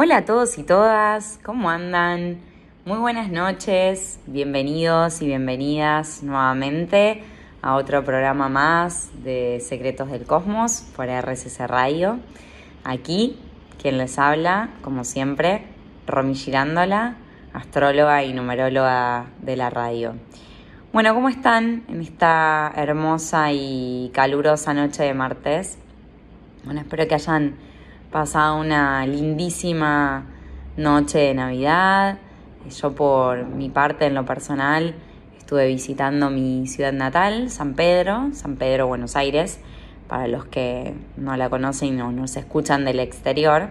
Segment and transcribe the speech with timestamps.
[0.00, 2.38] Hola a todos y todas, ¿cómo andan?
[2.84, 7.24] Muy buenas noches, bienvenidos y bienvenidas nuevamente
[7.62, 12.20] a otro programa más de Secretos del Cosmos por RCC Radio.
[12.84, 13.40] Aquí,
[13.82, 15.64] quien les habla, como siempre,
[16.06, 17.16] Romy Girándola,
[17.52, 20.14] astróloga y numeróloga de la radio.
[20.92, 25.76] Bueno, ¿cómo están en esta hermosa y calurosa noche de martes?
[26.64, 27.56] Bueno, espero que hayan
[28.10, 30.24] pasado una lindísima
[30.78, 32.18] noche de Navidad.
[32.70, 34.94] Yo por mi parte, en lo personal,
[35.36, 39.60] estuve visitando mi ciudad natal, San Pedro, San Pedro, Buenos Aires,
[40.08, 43.68] para los que no la conocen o no se escuchan del exterior.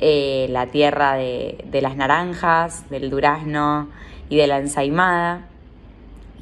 [0.00, 3.88] Eh, la tierra de, de las naranjas, del durazno
[4.28, 5.46] y de la ensaimada.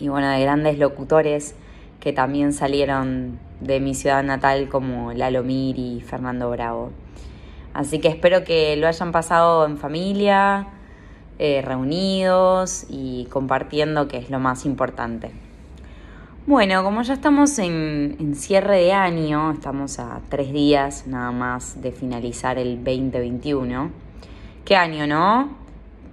[0.01, 1.55] Y bueno, de grandes locutores
[2.01, 6.91] que también salieron de mi ciudad natal como Lalomir y Fernando Bravo.
[7.75, 10.69] Así que espero que lo hayan pasado en familia,
[11.41, 15.33] eh, reunidos y compartiendo, que es lo más importante.
[16.47, 21.91] Bueno, como ya estamos en, cierre de año, estamos a tres días nada más de
[21.91, 23.91] finalizar el 2021.
[24.65, 25.57] ¿Qué año, no?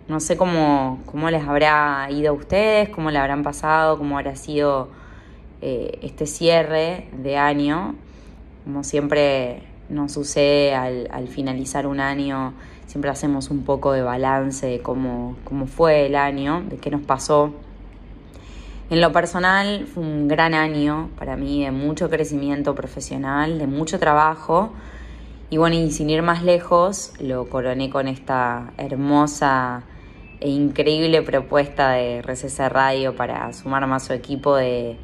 [0.07, 4.35] No sé cómo, cómo les habrá ido a ustedes, cómo le habrán pasado, cómo habrá
[4.35, 4.89] sido
[5.61, 7.93] eh, este cierre de año.
[8.63, 12.53] Como siempre nos sucede al, finalizar un año,
[12.87, 17.01] siempre hacemos un poco de balance de cómo, cómo fue el año, de qué nos
[17.01, 17.53] pasó.
[18.89, 23.99] En lo personal fue un gran año para mí de mucho crecimiento profesional, de mucho
[23.99, 24.73] trabajo.
[25.49, 29.83] Y bueno, y sin ir más lejos, lo coroné con esta hermosa
[30.39, 34.97] e increíble propuesta de RCC Radio para sumar más su equipo de,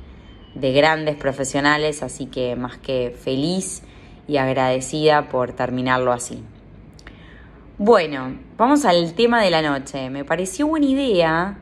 [0.55, 3.83] de grandes profesionales, así que más que feliz
[4.27, 6.43] y agradecida por terminarlo así.
[7.77, 10.09] Bueno, vamos al tema de la noche.
[10.09, 11.57] Me pareció buena idea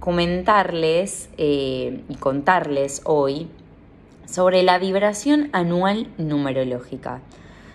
[0.00, 3.48] comentarles eh, y contarles hoy
[4.26, 7.20] sobre la vibración anual numerológica.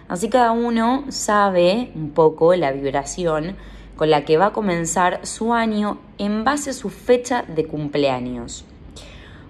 [0.08, 3.56] Así cada uno sabe un poco la vibración
[3.96, 8.66] con la que va a comenzar su año en base a su fecha de cumpleaños.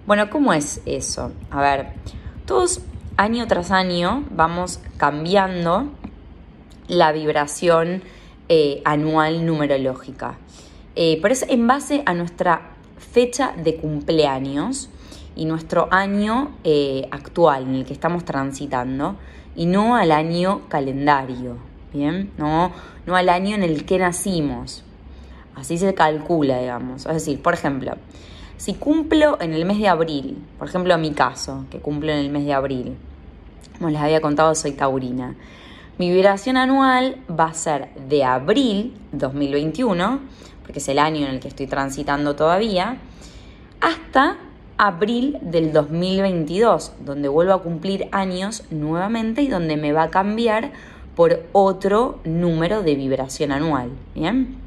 [0.06, 1.32] Bueno, ¿cómo es eso?
[1.50, 1.92] A ver,
[2.46, 2.82] todos
[3.20, 5.90] año tras año vamos cambiando
[6.88, 8.02] la vibración
[8.48, 10.38] eh, anual numerológica.
[10.96, 14.88] Eh, pero es en base a nuestra fecha de cumpleaños
[15.36, 19.16] y nuestro año eh, actual en el que estamos transitando
[19.54, 21.58] y no al año calendario,
[21.92, 22.32] ¿bien?
[22.38, 22.72] No,
[23.04, 24.82] no al año en el que nacimos.
[25.56, 27.04] Así se calcula, digamos.
[27.04, 27.92] Es decir, por ejemplo,
[28.56, 32.18] si cumplo en el mes de abril, por ejemplo en mi caso, que cumplo en
[32.18, 32.96] el mes de abril,
[33.80, 35.36] como les había contado, soy taurina.
[35.96, 40.20] Mi vibración anual va a ser de abril 2021,
[40.62, 42.98] porque es el año en el que estoy transitando todavía,
[43.80, 44.36] hasta
[44.76, 50.72] abril del 2022, donde vuelvo a cumplir años nuevamente y donde me va a cambiar
[51.16, 53.92] por otro número de vibración anual.
[54.14, 54.58] Bien.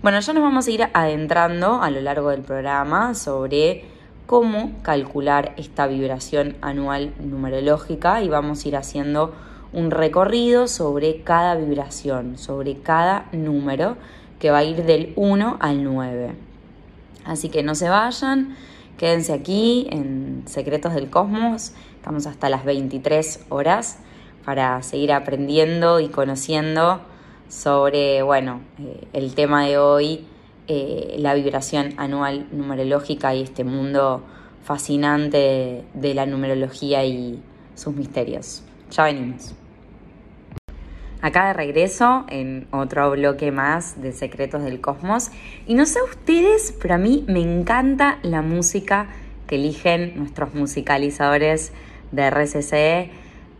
[0.00, 3.91] Bueno, ya nos vamos a ir adentrando a lo largo del programa sobre
[4.26, 9.34] cómo calcular esta vibración anual numerológica y vamos a ir haciendo
[9.72, 13.96] un recorrido sobre cada vibración, sobre cada número
[14.38, 16.32] que va a ir del 1 al 9.
[17.24, 18.56] Así que no se vayan,
[18.98, 23.98] quédense aquí en Secretos del Cosmos, estamos hasta las 23 horas
[24.44, 27.00] para seguir aprendiendo y conociendo
[27.48, 30.26] sobre, bueno, eh, el tema de hoy,
[30.68, 34.22] eh, la vibración anual numerológica y este mundo
[34.62, 37.42] fascinante de la numerología y
[37.74, 38.62] sus misterios.
[38.90, 39.54] Ya venimos.
[41.20, 45.30] Acá de regreso en otro bloque más de Secretos del Cosmos.
[45.66, 49.06] Y no sé ustedes, pero a mí me encanta la música
[49.46, 51.72] que eligen nuestros musicalizadores
[52.10, 53.10] de RCC.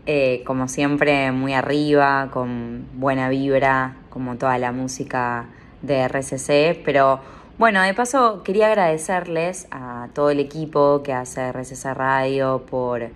[0.07, 5.47] Eh, como siempre, muy arriba, con buena vibra, como toda la música
[5.83, 7.21] de RCC, pero
[7.59, 13.11] bueno, de paso quería agradecerles a todo el equipo que hace RCC Radio por,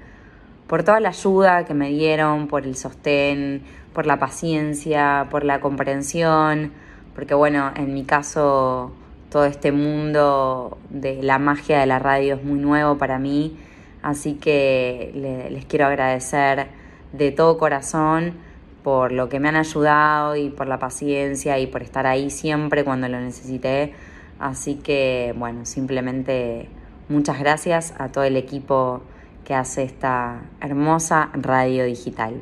[0.66, 3.62] por toda la ayuda que me dieron, por el sostén,
[3.94, 6.72] por la paciencia, por la comprensión,
[7.14, 8.92] porque bueno, en mi caso
[9.30, 13.56] todo este mundo de la magia de la radio es muy nuevo para mí,
[14.02, 15.12] así que
[15.50, 16.68] les quiero agradecer
[17.12, 18.45] de todo corazón
[18.86, 22.84] por lo que me han ayudado y por la paciencia y por estar ahí siempre
[22.84, 23.94] cuando lo necesité.
[24.38, 26.68] Así que, bueno, simplemente
[27.08, 29.02] muchas gracias a todo el equipo
[29.44, 32.40] que hace esta hermosa radio digital.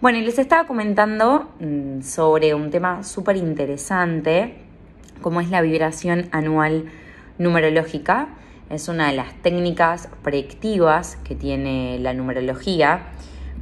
[0.00, 4.58] Bueno, y les estaba comentando mm, sobre un tema súper interesante,
[5.20, 6.84] como es la vibración anual
[7.38, 8.28] numerológica.
[8.70, 13.08] Es una de las técnicas predictivas que tiene la numerología.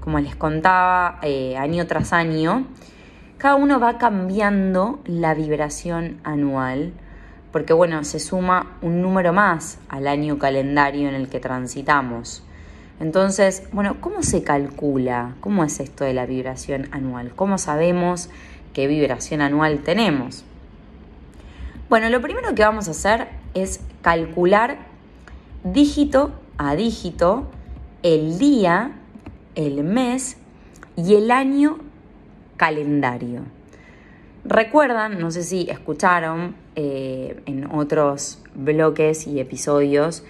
[0.04, 2.66] Como les contaba, eh, año tras año,
[3.38, 6.92] cada uno va cambiando la vibración anual,
[7.52, 12.44] porque bueno, se suma un número más al año calendario en el que transitamos.
[13.00, 15.36] Entonces, bueno, ¿cómo se calcula?
[15.40, 17.32] ¿Cómo es esto de la vibración anual?
[17.34, 18.28] ¿Cómo sabemos
[18.74, 20.44] qué vibración anual tenemos?
[21.88, 24.76] Bueno, lo primero que vamos a hacer es calcular
[25.64, 27.46] dígito a dígito
[28.02, 28.92] el día,
[29.54, 30.36] el mes
[30.96, 31.78] y el año
[32.56, 33.42] calendario.
[34.44, 40.24] Recuerdan, no sé si escucharon eh, en otros bloques y episodios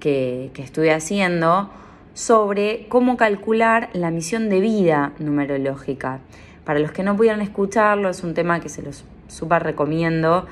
[0.00, 1.70] que, que estuve haciendo,
[2.14, 6.20] sobre cómo calcular la misión de vida numerológica.
[6.64, 10.46] Para los que no pudieran escucharlo, es un tema que se los súper recomiendo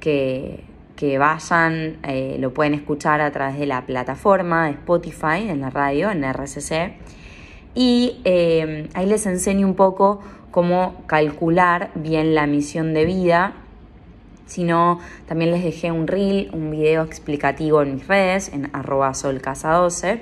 [0.00, 0.64] que,
[1.18, 6.22] vayan, eh, lo pueden escuchar a través de la plataforma Spotify, en la radio, en
[6.22, 6.94] RSC.
[7.76, 10.20] Y eh, ahí les enseño un poco
[10.50, 13.52] cómo calcular bien la misión de vida.
[14.46, 19.10] Si no, también les dejé un reel, un video explicativo en mis redes, en arroba
[19.10, 20.20] solcasa12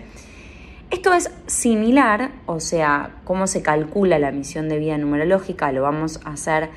[0.94, 6.20] esto es similar, o sea, cómo se calcula la misión de vida numerológica, lo vamos
[6.24, 6.70] a hacer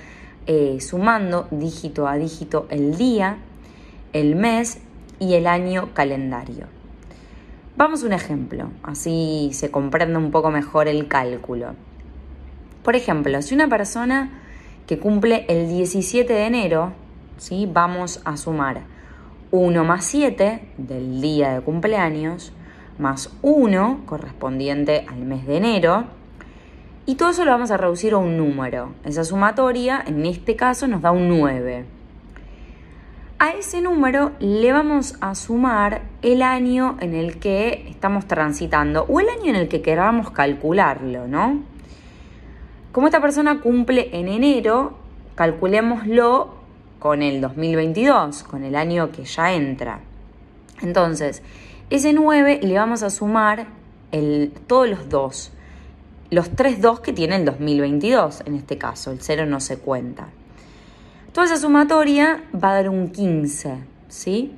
[0.48, 3.38] eh, sumando dígito a dígito el día,
[4.14, 4.80] el mes
[5.20, 6.77] y el año calendario.
[7.78, 11.76] Vamos a un ejemplo, así se comprende un poco mejor el cálculo.
[12.82, 14.32] Por ejemplo, si una persona
[14.88, 16.94] que cumple el 17 de enero,
[17.38, 17.70] ¿sí?
[17.72, 18.82] vamos a sumar
[19.52, 22.52] 1 más 7 del día de cumpleaños,
[22.98, 26.06] más 1 correspondiente al mes de enero.
[27.06, 28.96] Y todo eso lo vamos a reducir a un número.
[29.04, 31.86] Esa sumatoria, en este caso, nos da un 9.
[33.40, 39.20] A ese número le vamos a sumar el año en el que estamos transitando o
[39.20, 41.62] el año en el que queramos calcularlo, ¿no?
[42.92, 44.98] Como esta persona cumple en enero,
[45.36, 46.56] calculémoslo
[46.98, 50.00] con el 2022, con el año que ya entra.
[50.82, 51.44] Entonces,
[51.92, 53.68] ese 9 le vamos a sumar
[54.12, 55.52] el, todos los 2.
[56.32, 60.30] Los 3 2 que tiene el 2022, en este caso, el 0 no se cuenta.
[61.34, 63.78] Toda esa sumatoria va a dar un 15,
[64.08, 64.54] ¿sí?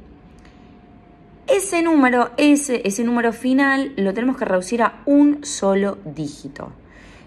[1.48, 6.72] Ese número, ese, número final, lo tenemos que reducir a un solo dígito.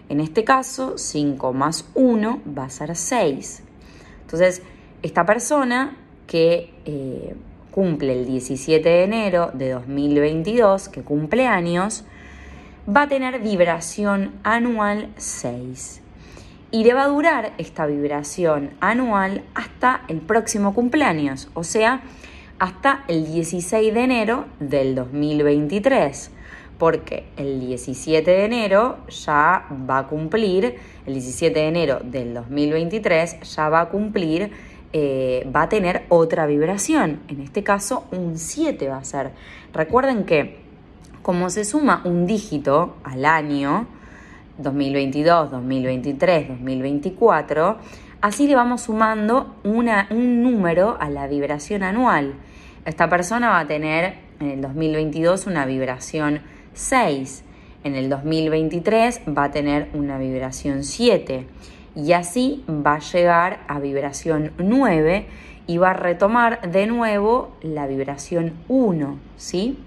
[0.08, 3.62] En este caso, 5 más 1 va a ser 6.
[4.20, 4.62] Entonces,
[5.02, 5.96] esta persona
[6.28, 7.34] que eh,
[7.72, 12.04] cumple el 17 de enero de 2022, que cumple años,
[12.88, 16.01] va a tener vibración anual 6.
[16.72, 22.02] Y le va a durar esta vibración anual hasta el próximo cumpleaños, o sea,
[22.58, 26.30] hasta el 16 de enero del 2023,
[26.78, 30.76] porque el 17 de enero ya va a cumplir,
[31.06, 34.50] el 17 de enero del 2023 ya va a cumplir
[34.94, 37.20] eh, va a tener otra vibración.
[37.28, 39.30] En este caso, un 7 va a ser.
[39.72, 40.58] Recuerden que
[41.22, 43.86] como se suma un dígito al año,
[44.62, 47.78] 2022, 2023, 2024,
[48.20, 52.34] así le vamos sumando un número a la vibración anual.
[52.84, 56.40] Esta persona va a tener en el 2022 una vibración
[56.74, 57.44] 6,
[57.84, 61.46] en el 2023 va a tener una vibración 7
[61.94, 65.26] y así va a llegar a vibración 9
[65.66, 69.78] y va a retomar de nuevo la vibración 1, ¿sí?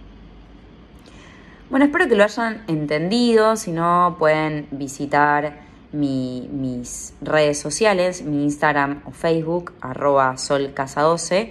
[1.67, 9.01] Bueno, espero que lo hayan entendido, si no pueden visitar mis redes sociales, mi Instagram
[9.05, 11.49] o Facebook, arroba solcasa12,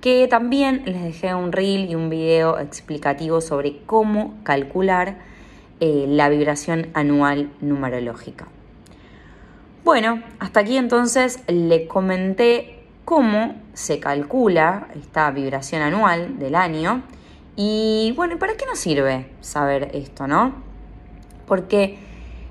[0.00, 5.16] que también les dejé un reel y un video explicativo sobre cómo calcular
[5.80, 8.46] eh, la vibración anual numerológica.
[9.82, 17.02] Bueno, hasta aquí entonces le comenté cómo se calcula esta vibración anual del año
[17.56, 20.54] y bueno, ¿para qué nos sirve saber esto, no?
[21.46, 21.98] Porque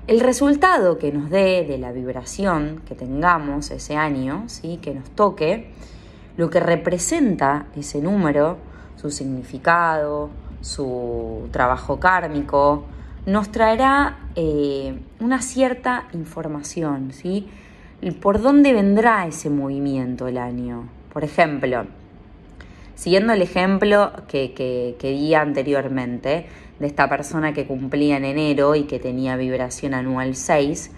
[0.08, 4.78] el resultado que nos dé de la vibración que tengamos ese año, ¿sí?
[4.82, 5.70] que nos toque,
[6.36, 8.58] lo que representa ese número,
[8.96, 12.84] su significado, su trabajo kármico,
[13.26, 17.48] nos traerá eh, una cierta información, ¿sí?
[18.20, 20.88] ¿Por dónde vendrá ese movimiento el año?
[21.12, 21.86] Por ejemplo,
[22.96, 26.46] siguiendo el ejemplo que, que, que di anteriormente,
[26.78, 30.90] de esta persona que cumplía en enero y que tenía vibración anual 6,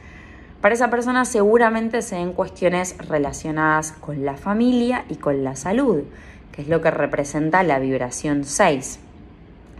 [0.60, 6.02] Para esa persona seguramente se den cuestiones relacionadas con la familia y con la salud,
[6.50, 8.98] que es lo que representa la vibración 6.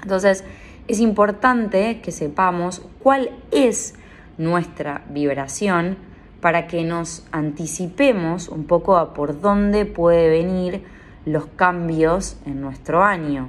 [0.04, 0.44] Entonces,
[0.87, 3.94] es importante que sepamos cuál es
[4.38, 5.96] nuestra vibración
[6.40, 10.84] para que nos anticipemos un poco a por dónde puede venir
[11.28, 13.49] los cambios en nuestro año.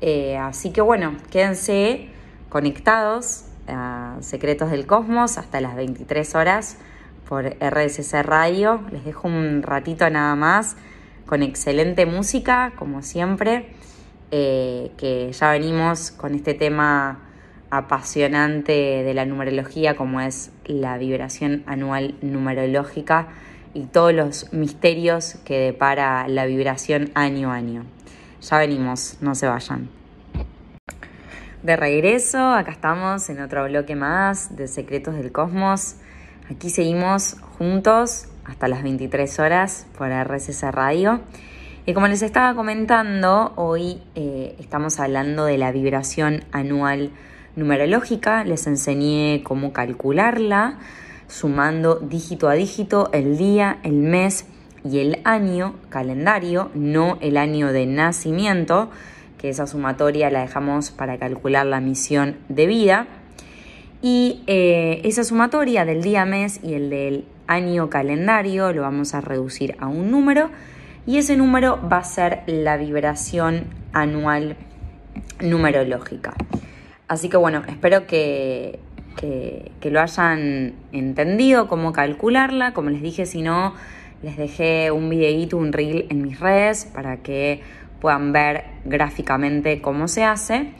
[0.00, 2.08] Eh, así que bueno, quédense
[2.48, 6.78] conectados a Secretos del Cosmos hasta las 23 horas
[7.28, 8.80] por RSC Radio.
[8.90, 10.76] Les dejo un ratito nada más
[11.26, 13.68] con excelente música, como siempre,
[14.30, 17.20] eh, que ya venimos con este tema
[17.70, 23.28] apasionante de la numerología como es la vibración anual numerológica
[23.76, 27.84] y todos los misterios que depara la vibración año a año.
[28.40, 29.90] Ya venimos, no se vayan.
[31.62, 35.96] De regreso, acá estamos en otro bloque más de Secretos del Cosmos.
[36.50, 41.20] Aquí seguimos juntos hasta las 23 horas por RCC Radio.
[41.84, 47.10] Y como les estaba comentando, hoy eh, estamos hablando de la vibración anual
[47.56, 48.42] numerológica.
[48.44, 50.78] Les enseñé cómo calcularla
[51.28, 54.46] sumando dígito a dígito el día, el mes
[54.84, 58.90] y el año calendario, no el año de nacimiento,
[59.38, 63.06] que esa sumatoria la dejamos para calcular la misión de vida.
[64.02, 69.20] Y eh, esa sumatoria del día, mes y el del año calendario lo vamos a
[69.20, 70.50] reducir a un número
[71.06, 74.56] y ese número va a ser la vibración anual
[75.40, 76.34] numerológica.
[77.08, 78.80] Así que bueno, espero que
[79.16, 82.72] que, lo hayan entendido, cómo calcularla.
[82.72, 83.74] Como les dije, si no,
[84.22, 87.62] les dejé un videíto, un reel en mis redes para que
[88.00, 90.72] puedan ver gráficamente cómo se hace.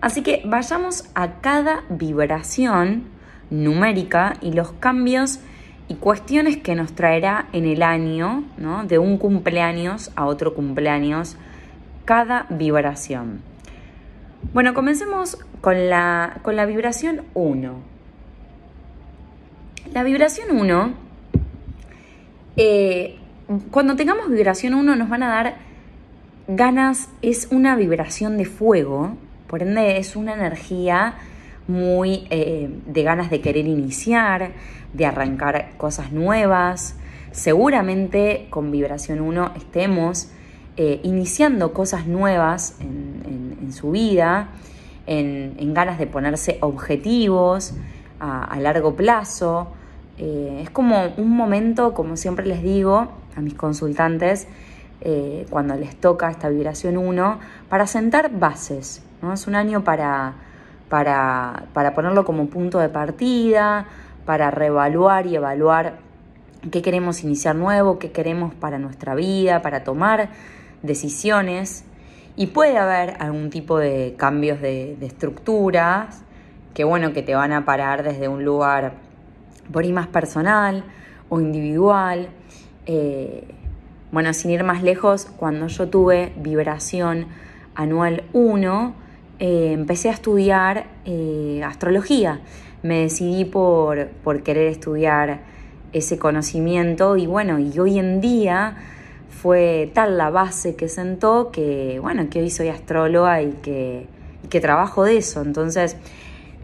[0.00, 3.04] Así que vayamos a cada vibración
[3.50, 5.40] numérica y los cambios
[5.88, 8.84] y cuestiones que nos traerá en el año, ¿no?
[8.84, 11.36] de un cumpleaños a otro cumpleaños,
[12.04, 13.53] cada vibración.
[14.52, 17.74] Bueno, comencemos con la, con la vibración 1.
[19.92, 20.94] La vibración 1,
[22.56, 23.16] eh,
[23.70, 25.56] cuando tengamos vibración 1 nos van a dar
[26.48, 31.14] ganas, es una vibración de fuego, por ende es una energía
[31.66, 34.52] muy eh, de ganas de querer iniciar,
[34.92, 36.96] de arrancar cosas nuevas.
[37.32, 40.30] Seguramente con vibración 1 estemos
[40.76, 44.48] eh, iniciando cosas nuevas en, su vida,
[45.06, 47.74] en, ganas de ponerse objetivos
[48.18, 49.68] a, largo plazo.
[50.18, 54.48] Eh, es como un momento, como siempre les digo a mis consultantes,
[55.00, 57.38] eh, cuando les toca esta vibración 1,
[57.68, 59.02] para sentar bases.
[59.22, 59.32] ¿no?
[59.32, 60.34] Es un año para,
[60.88, 63.86] para, para ponerlo como punto de partida,
[64.26, 65.98] para reevaluar y evaluar
[66.70, 70.30] qué queremos iniciar nuevo, qué queremos para nuestra vida, para tomar
[70.84, 71.84] decisiones
[72.36, 76.22] y puede haber algún tipo de cambios de, estructuras
[76.74, 78.94] que bueno, que te van a parar desde un lugar
[79.72, 80.84] por ahí más personal
[81.28, 82.28] o individual.
[82.86, 83.44] Eh,
[84.10, 87.26] bueno, sin ir más lejos, cuando yo tuve vibración
[87.76, 88.94] anual 1,
[89.38, 92.40] eh, empecé a estudiar eh, astrología.
[92.82, 95.40] Me decidí por, por querer estudiar
[95.92, 98.76] ese conocimiento y bueno, y hoy en día
[99.44, 104.06] fue tal la base que sentó que, bueno, que hoy soy astróloga y que,
[104.48, 105.42] que trabajo de eso.
[105.42, 105.98] Entonces,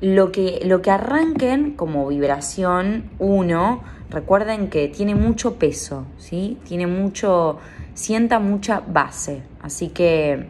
[0.00, 6.56] lo que, lo que arranquen como vibración uno, recuerden que tiene mucho peso, ¿sí?
[6.64, 7.58] Tiene mucho,
[7.92, 9.42] sienta mucha base.
[9.60, 10.46] Así que,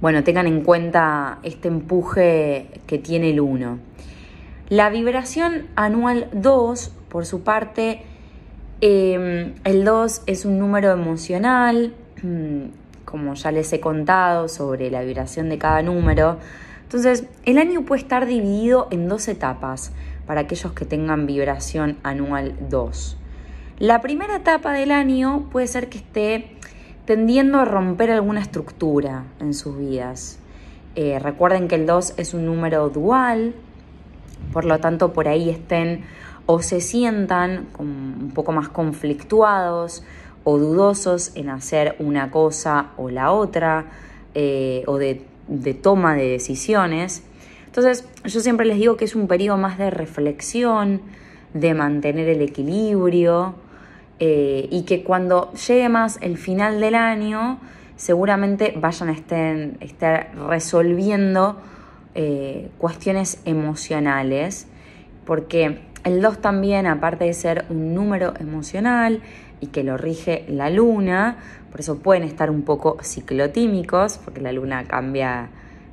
[0.00, 3.80] bueno, tengan en cuenta este empuje que tiene el 1.
[4.68, 8.04] La vibración anual 2, por su parte,
[8.82, 15.02] Em, el 2 es un número emocional, mm, como ya les he contado sobre la
[15.02, 16.38] vibración de cada número.
[16.84, 19.92] Entonces, el año puede estar dividido en dos etapas
[20.26, 23.18] para aquellos que tengan vibración anual 2.
[23.78, 26.56] La primera etapa del año puede ser que esté
[27.04, 30.38] tendiendo a romper alguna estructura en sus vidas.
[30.94, 33.54] Eh, recuerden que el 2 es un número dual,
[34.52, 36.04] por lo tanto por ahí estén
[36.46, 40.02] o se sientan un poco más conflictuados
[40.44, 43.86] o dudosos en hacer una cosa o la otra,
[44.34, 45.22] eh, o de,
[45.82, 47.22] toma de decisiones.
[47.66, 51.02] Entonces, yo siempre les digo que es un periodo más de reflexión,
[51.54, 53.54] de mantener el equilibrio,
[54.18, 57.58] eh, y que cuando llegue más el final del año,
[57.96, 61.60] seguramente vayan a estar, resolviendo
[62.14, 64.66] eh, cuestiones emocionales
[65.24, 69.20] porque el 2 también, aparte de ser un número emocional
[69.60, 71.36] y que lo rige la luna,
[71.70, 75.48] por eso pueden estar un poco ciclotímicos, porque la luna cambia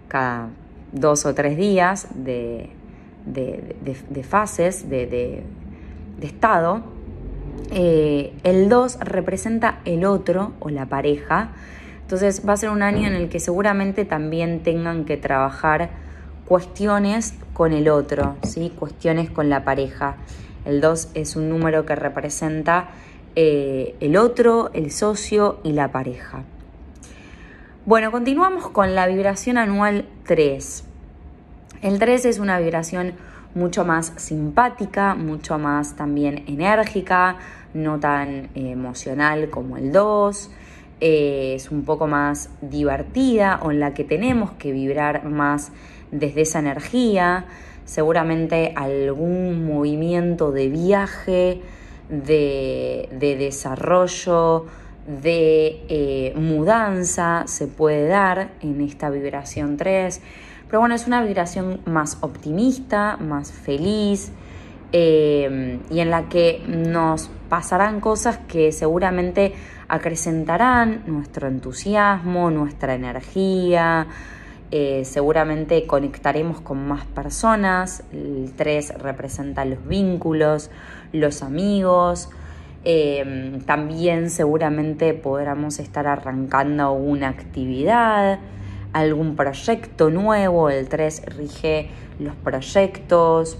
[0.07, 0.49] cada
[0.91, 2.69] dos o tres días de,
[4.23, 5.43] fases, de,
[6.21, 6.83] estado.
[7.71, 11.49] Eh, el 2 representa el otro o la pareja,
[12.01, 15.89] entonces va a ser un año en el que seguramente también tengan que trabajar
[16.47, 18.71] cuestiones con el otro, ¿sí?
[18.77, 20.15] cuestiones con la pareja.
[20.65, 22.89] El 2 es un número que representa
[23.35, 26.43] eh, el otro, el socio y la pareja.
[27.85, 30.83] Bueno, continuamos con la vibración anual 3.
[31.81, 33.13] El 3 es una vibración
[33.55, 37.37] mucho más simpática, mucho más también enérgica,
[37.73, 40.51] no tan emocional como el 2.
[40.99, 45.71] Eh, es un poco más divertida o en la que tenemos que vibrar más
[46.11, 47.45] desde esa energía,
[47.85, 51.61] seguramente algún movimiento de viaje,
[52.09, 54.65] de, desarrollo,
[55.07, 60.21] de eh, mudanza se puede dar en esta vibración 3.
[60.67, 64.31] Pero bueno, es una vibración más optimista, más feliz
[64.91, 69.53] eh, y en la que nos pasarán cosas que seguramente
[69.87, 74.07] acrecentarán nuestro entusiasmo, nuestra energía,
[74.69, 78.03] eh, seguramente conectaremos con más personas.
[78.11, 80.69] El 3 representa los vínculos,
[81.13, 82.29] los amigos.
[82.83, 88.39] Eh, también seguramente podremos estar arrancando una actividad,
[88.91, 90.69] algún proyecto nuevo.
[90.69, 93.57] El 3 rige los proyectos,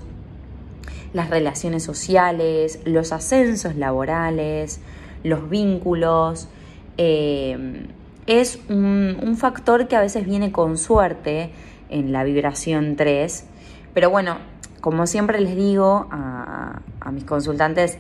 [1.14, 4.82] las relaciones sociales, los ascensos laborales,
[5.24, 6.50] los vínculos.
[6.98, 7.88] Eh,
[8.28, 11.52] es un, factor que a veces viene con suerte
[11.90, 13.46] en la vibración 3,
[13.94, 14.38] pero bueno,
[14.82, 16.82] como siempre les digo a,
[17.12, 17.98] mis consultantes,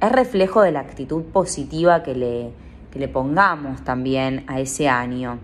[0.00, 2.50] es reflejo de la actitud positiva que le,
[2.94, 5.38] le pongamos también a ese año.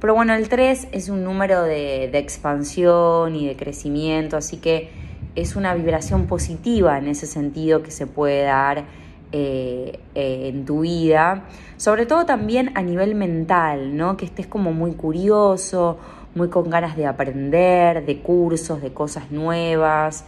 [0.00, 4.90] Pero bueno, el 3 es un número de, expansión y de crecimiento, así que
[5.34, 8.84] es una vibración positiva en ese sentido que se puede dar
[9.32, 11.44] eh, eh, en tu vida,
[11.76, 14.16] sobre todo también a nivel mental, ¿no?
[14.16, 15.98] Que estés como muy curioso,
[16.34, 20.24] muy con ganas de aprender, de cursos, de cosas nuevas.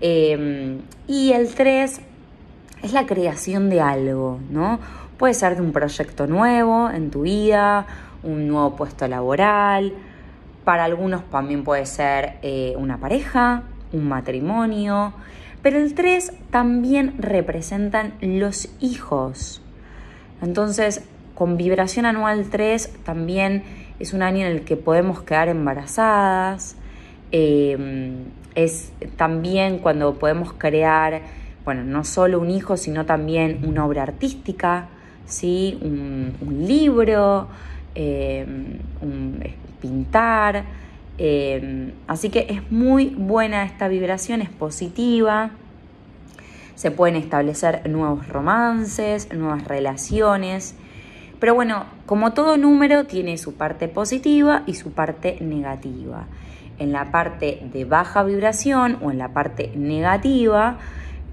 [0.00, 2.00] Em, y el 3
[2.82, 4.80] es la creación de algo, ¿no?
[5.18, 7.86] Puede ser de un proyecto nuevo en tu vida,
[8.24, 9.92] un nuevo puesto laboral.
[10.64, 15.12] Para algunos también puede ser eh, una pareja, un matrimonio.
[15.62, 19.62] Pero el 3 también representan los hijos.
[20.42, 23.62] Entonces, con vibración anual 3 también
[24.00, 26.76] es un año en el que podemos quedar embarazadas.
[27.30, 31.22] Em, es también cuando podemos crear,
[31.64, 34.88] bueno, no solo un hijo, sino también una obra artística,
[35.26, 35.78] ¿sí?
[35.80, 36.34] un,
[36.66, 37.46] libro,
[37.94, 39.42] em, un,
[39.80, 40.64] pintar.
[41.18, 45.50] Em, así que es muy buena esta vibración, es positiva.
[46.74, 50.74] Se pueden establecer nuevos romances, nuevas relaciones.
[51.38, 56.26] Pero bueno, como todo número tiene su parte positiva y su parte negativa.
[56.78, 60.78] En la parte de baja vibración o en la parte negativa,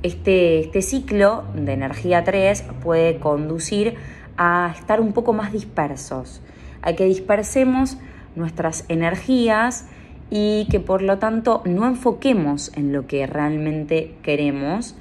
[0.04, 3.96] este, este ciclo de energía 3 puede conducir
[4.38, 6.42] a estar un poco más dispersos,
[6.82, 7.98] a que dispersemos
[8.36, 9.88] nuestras energías
[10.30, 14.96] y que por lo tanto no enfoquemos en lo que realmente queremos.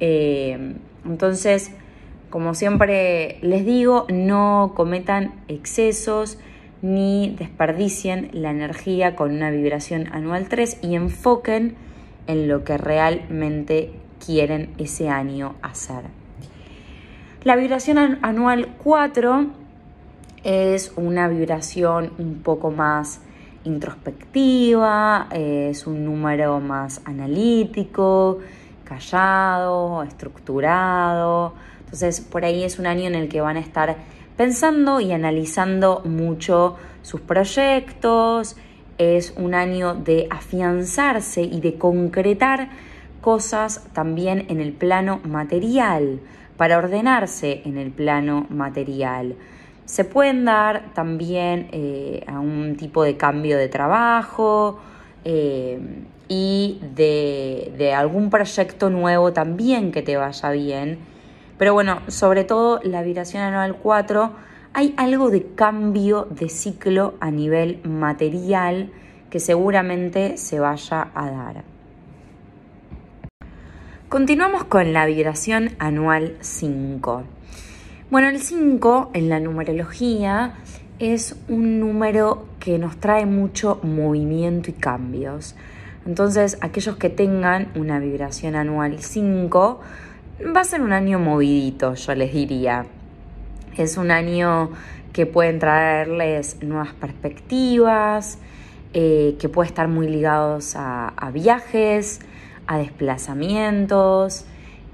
[0.00, 1.72] Eh, entonces,
[2.30, 6.38] como siempre les digo, no cometan excesos
[6.82, 11.76] ni desperdicien la energía con una vibración anual 3 y enfoquen
[12.26, 13.92] en lo que realmente
[14.24, 16.04] quieren ese año hacer.
[17.44, 19.46] La vibración anual 4
[20.46, 23.20] es una vibración un poco más
[23.64, 28.38] introspectiva, es un número más analítico,
[28.84, 31.54] callado, estructurado.
[31.80, 33.96] Entonces, por ahí es un año en el que van a estar
[34.36, 38.54] pensando y analizando mucho sus proyectos.
[38.98, 42.68] Es un año de afianzarse y de concretar
[43.20, 46.20] cosas también en el plano material,
[46.56, 49.34] para ordenarse en el plano material
[49.86, 54.80] se pueden dar también eh, a un tipo de cambio de trabajo
[55.24, 55.80] eh,
[56.28, 60.98] y de, de, algún proyecto nuevo también que te vaya bien.
[61.56, 64.32] Pero bueno, sobre todo la vibración anual 4,
[64.74, 68.90] hay algo de cambio de ciclo a nivel material
[69.30, 71.64] que seguramente se vaya a dar.
[74.08, 77.35] Continuamos con la vibración anual 5.
[78.08, 80.54] Bueno, el 5 en la numerología
[81.00, 85.56] es un número que nos trae mucho movimiento y cambios.
[86.06, 89.80] Entonces, aquellos que tengan una vibración anual 5,
[90.54, 92.86] va a ser un año movidito, yo les diría.
[93.76, 94.70] Es un año
[95.12, 98.38] que pueden traerles nuevas perspectivas,
[98.94, 102.20] eh, que puede estar muy ligados a, a viajes,
[102.68, 104.46] a desplazamientos,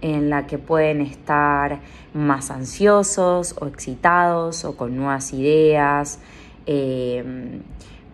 [0.02, 1.80] en la que pueden estar
[2.12, 6.18] más ansiosos o excitados o con nuevas ideas.
[6.66, 7.60] Eh,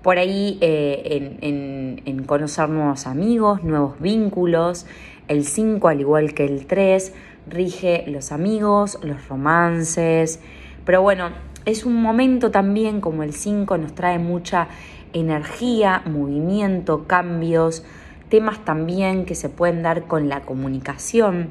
[0.03, 4.87] por ahí eh, en, conocer nuevos amigos, nuevos vínculos.
[5.27, 7.13] El 5, al igual que el 3,
[7.49, 10.41] rige los amigos, los romances.
[10.85, 11.31] Pero bueno,
[11.65, 14.69] es un momento también como el 5 nos trae mucha
[15.13, 17.85] energía, movimiento, cambios,
[18.29, 21.51] temas también que se pueden dar con la comunicación,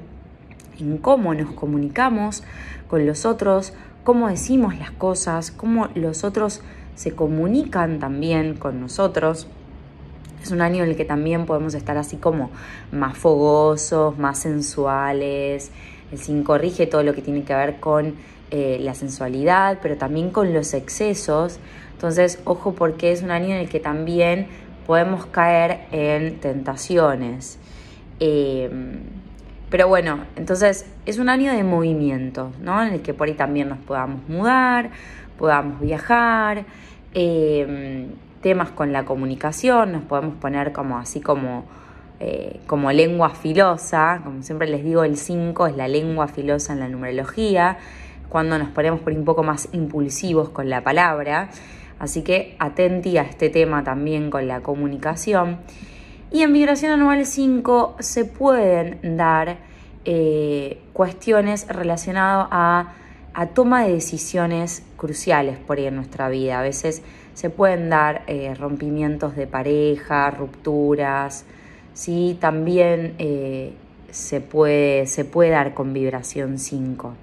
[0.80, 2.44] en cómo nos comunicamos
[2.88, 6.62] con los otros, cómo decimos las cosas, cómo los otros
[6.96, 9.48] se comunican también con nosotros.
[10.42, 12.52] Es un año en el que también podemos estar así como
[12.92, 15.72] más fogosos, más sensuales.
[16.12, 18.16] El 5 rige todo lo que tiene que ver con
[18.50, 21.60] eh, la sensualidad, pero también con los excesos.
[21.92, 24.48] Entonces, ojo porque es un año en el que también
[24.86, 27.60] podemos caer en tentaciones.
[28.20, 28.70] Eh,
[29.70, 32.82] pero bueno, entonces es un año de movimiento, ¿no?
[32.84, 34.92] En el que por ahí también nos podamos mudar,
[35.38, 36.66] podamos viajar,
[37.14, 38.08] eh,
[38.42, 41.66] temas con la comunicación, nos podemos poner como así como,
[42.20, 46.80] eh, como lengua filosa, como siempre les digo, el 5 es la lengua filosa en
[46.80, 47.78] la numerología,
[48.30, 51.50] cuando nos ponemos por un poco más impulsivos con la palabra.
[52.00, 55.60] Así que atenti a este tema también con la comunicación.
[56.32, 59.58] Y en vibración anual 5 se pueden dar
[60.06, 62.94] eh, cuestiones relacionadas a,
[63.54, 66.60] toma de decisiones cruciales por ahí en nuestra vida.
[66.60, 67.04] A veces
[67.36, 71.46] se pueden dar eh, rompimientos de pareja, rupturas,
[71.94, 72.38] ¿sí?
[72.40, 73.74] también eh,
[74.12, 77.14] se, puede, se puede dar con vibración 5.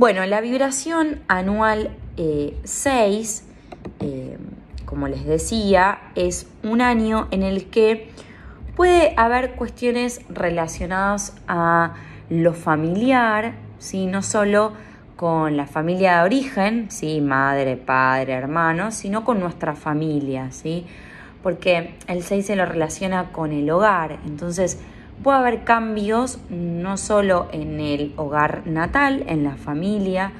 [0.00, 3.44] Bueno, la vibración anual 6,
[4.00, 4.19] eh, eh,
[4.90, 8.10] como les decía, es un año en el que
[8.74, 11.94] puede haber cuestiones relacionadas a
[12.28, 14.06] lo familiar, ¿sí?
[14.06, 14.72] no solo
[15.14, 17.20] con la familia de origen, ¿sí?
[17.20, 20.86] madre, padre, hermano, sino con nuestra familia, ¿sí?
[21.42, 24.80] porque el 6 se lo relaciona con el hogar, entonces
[25.22, 30.32] puede haber cambios no solo en el hogar natal, en la familia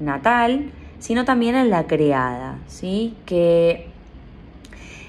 [0.00, 3.14] natal, sino también en la creada, ¿sí?
[3.26, 3.97] que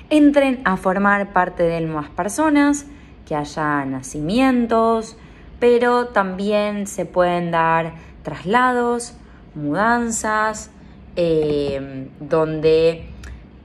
[0.09, 2.85] entren a formar parte de nuevas personas,
[3.27, 5.17] que haya nacimientos,
[5.59, 7.93] pero también se pueden dar
[8.23, 9.13] traslados,
[9.55, 10.71] mudanzas,
[11.15, 13.09] eh, donde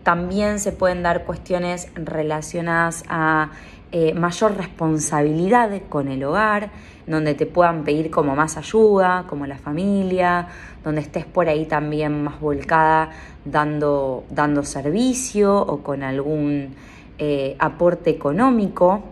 [0.02, 3.50] también se pueden dar cuestiones relacionadas a
[3.96, 6.70] eh, mayor responsabilidad con el hogar,
[7.06, 10.48] donde te puedan pedir como más ayuda, como la familia,
[10.82, 13.10] donde estés por ahí también más volcada
[13.44, 16.74] dando, dando servicio o con algún
[17.18, 19.04] eh, aporte económico.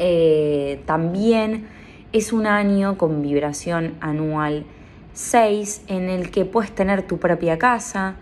[0.00, 1.68] Eh, también
[2.12, 4.64] es un año con vibración anual
[5.12, 8.16] 6 en el que puedes tener tu propia casa,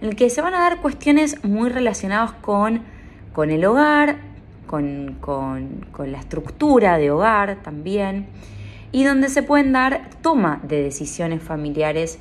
[0.00, 2.84] en el que se van a dar cuestiones muy relacionadas con,
[3.34, 4.32] con el hogar,
[4.66, 5.18] con,
[5.98, 8.26] la estructura de hogar también,
[8.92, 12.18] y donde se pueden dar toma de decisiones familiares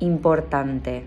[0.00, 1.04] importante.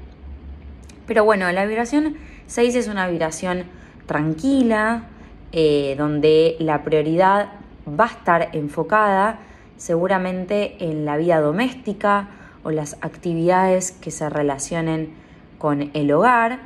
[1.06, 2.16] Pero bueno, la vibración
[2.48, 3.64] 6 es una vibración
[4.06, 5.04] tranquila,
[5.52, 7.50] eh, donde la prioridad
[7.88, 9.40] va a estar enfocada
[9.78, 12.30] seguramente en la vida doméstica
[12.64, 15.10] o las actividades que se relacionen
[15.58, 16.60] con el hogar.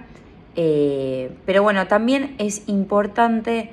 [0.56, 3.72] Eh, pero bueno, también es importante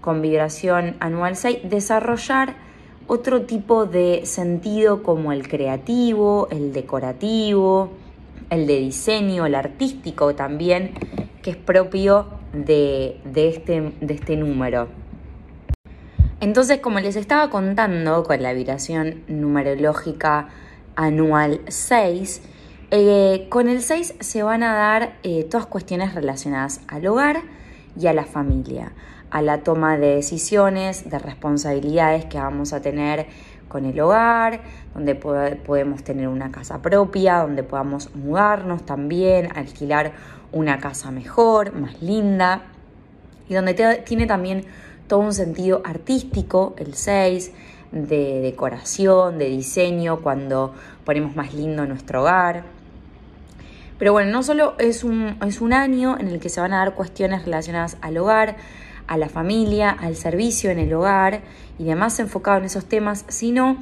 [0.00, 2.54] con vibración anual 6, desarrollar
[3.06, 7.90] otro tipo de sentido como el creativo, el decorativo,
[8.50, 10.92] el de diseño, el artístico también,
[11.42, 14.88] que es propio de, este, de este número.
[16.40, 20.48] Entonces, como les estaba contando con la vibración numerológica
[20.96, 22.42] anual 6,
[22.92, 27.42] eh, con el 6 se van a dar eh, todas cuestiones relacionadas al hogar
[27.98, 28.92] y a la familia
[29.30, 33.26] a la toma de decisiones, de responsabilidades que vamos a tener
[33.68, 34.60] con el hogar,
[34.94, 40.12] donde podemos tener una casa propia, donde podamos mudarnos también, alquilar
[40.52, 42.62] una casa mejor, más linda,
[43.48, 44.64] y donde tiene también
[45.06, 47.52] todo un sentido artístico, el 6,
[47.92, 52.64] de decoración, de diseño, cuando ponemos más lindo nuestro hogar.
[53.98, 56.78] Pero bueno, no solo es un, es un año en el que se van a
[56.78, 58.56] dar cuestiones relacionadas al hogar,
[59.10, 61.42] a la familia, al servicio en el hogar
[61.78, 63.76] y demás enfocado en esos temas, sino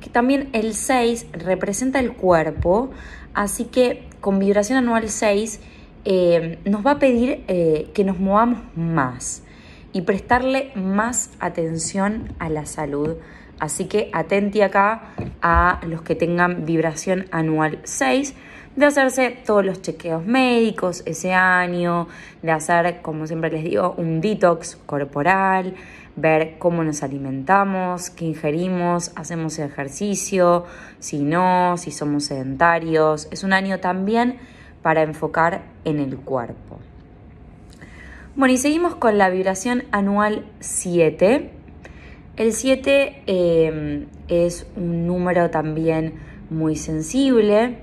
[0.00, 2.90] que también el 6 representa el cuerpo,
[3.32, 5.60] así que con vibración anual 6
[6.04, 9.44] eh, nos va a pedir eh, que nos movamos más
[9.92, 13.18] y prestarle más atención a la salud.
[13.60, 18.34] Así que atenti acá a los que tengan vibración anual 6,
[18.76, 22.08] de hacerse todos los chequeos médicos ese año,
[22.42, 25.74] de hacer, como siempre les digo, un detox corporal,
[26.16, 30.64] ver cómo nos alimentamos, qué ingerimos, hacemos ejercicio,
[30.98, 33.28] si no, si somos sedentarios.
[33.30, 34.36] Es un año también
[34.82, 36.78] para enfocar en el cuerpo.
[38.34, 41.50] Bueno, y seguimos con la vibración anual 7.
[42.36, 46.14] El 7 eh, es un número también
[46.48, 47.78] muy sensible,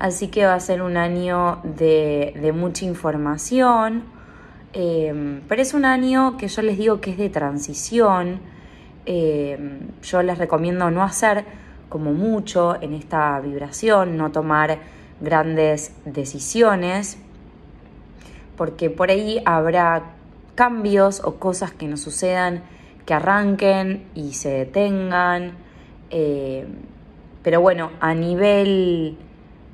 [0.00, 4.02] así que va a ser un año de, mucha información,
[4.72, 8.40] eh, pero es un año que yo les digo que es de transición.
[9.06, 11.44] Eh, yo les recomiendo no hacer
[11.88, 14.78] como mucho en esta vibración, no tomar
[15.20, 17.18] grandes decisiones,
[18.56, 20.14] porque por ahí habrá
[20.54, 22.62] cambios o cosas que nos sucedan
[23.04, 25.52] que arranquen y se detengan.
[26.10, 26.66] Eh,
[27.42, 29.16] pero bueno, a nivel,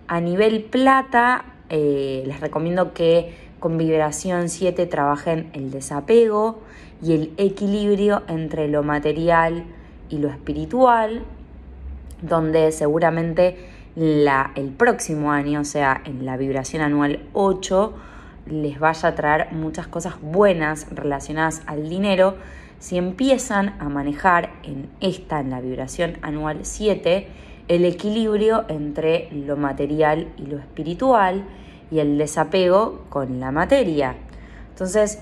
[0.08, 6.60] a nivel plata, eh, les recomiendo que con vibración 7 trabajen el desapego
[7.02, 9.64] y el equilibrio entre lo material
[10.08, 11.22] y lo espiritual,
[12.22, 13.56] donde seguramente
[13.96, 17.94] el próximo año, o sea, en la vibración anual 8,
[18.46, 22.36] les vaya a traer muchas cosas buenas relacionadas al dinero.
[22.78, 27.26] Si empiezan a manejar en esta, en la vibración anual 7,
[27.68, 31.44] el equilibrio entre lo material y lo espiritual
[31.90, 34.16] y el desapego con la materia.
[34.70, 35.20] Entonces,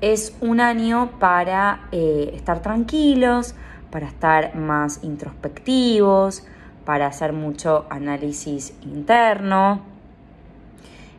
[0.00, 3.54] es un año para eh, estar tranquilos,
[3.90, 6.44] para estar más introspectivos,
[6.84, 9.82] para hacer mucho análisis interno